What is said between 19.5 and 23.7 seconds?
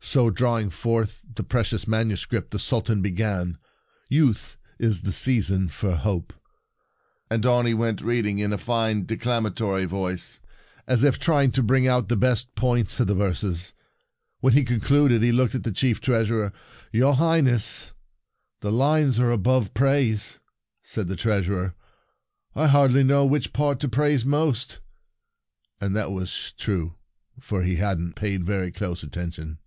((Verses 63 are above praise," said the Treasurer." I hardly know which